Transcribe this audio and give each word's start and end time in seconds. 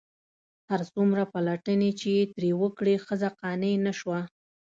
هر 0.69 0.81
څومره 0.93 1.21
پلټنې 1.33 1.91
چې 1.99 2.07
یې 2.17 2.23
ترې 2.33 2.51
وکړې 2.61 2.95
ښځه 3.05 3.29
قانع 3.41 3.73
نه 3.85 3.93
شوه. 3.99 4.19